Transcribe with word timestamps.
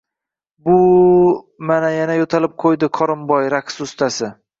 Bu-hu, 0.67 1.27
mana 1.71 1.91
yana 1.95 2.15
yo`talib 2.19 2.55
qo`ydi 2.65 2.89
qorinboy 3.01 3.51
raqs 3.57 3.79
ustasi 3.87 4.31